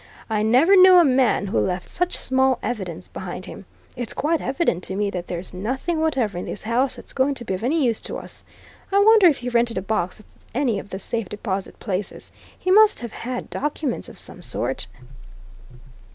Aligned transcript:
"I 0.31 0.41
never 0.41 0.75
knew 0.75 0.95
a 0.95 1.05
man 1.05 1.45
who 1.45 1.59
left 1.59 1.87
such 1.87 2.17
small 2.17 2.57
evidence 2.63 3.07
behind 3.07 3.45
him. 3.45 3.65
It's 3.95 4.13
quite 4.13 4.41
evident 4.41 4.83
to 4.85 4.95
me 4.95 5.11
that 5.11 5.27
there's 5.27 5.53
nothing 5.53 5.99
whatever 6.01 6.39
in 6.39 6.45
this 6.45 6.63
house 6.63 6.95
that's 6.95 7.13
going 7.13 7.35
to 7.35 7.45
be 7.45 7.53
of 7.53 7.63
any 7.63 7.85
use 7.85 8.01
to 8.01 8.17
us. 8.17 8.43
I 8.91 8.97
wonder 8.97 9.27
if 9.27 9.37
he 9.37 9.49
rented 9.49 9.77
a 9.77 9.81
box 9.83 10.19
at 10.19 10.25
any 10.55 10.79
of 10.79 10.89
the 10.89 10.97
safe 10.97 11.29
deposit 11.29 11.79
places? 11.79 12.31
He 12.57 12.71
must 12.71 12.99
have 13.01 13.11
had 13.11 13.51
documents 13.51 14.09
of 14.09 14.17
some 14.17 14.41
sort." 14.41 14.87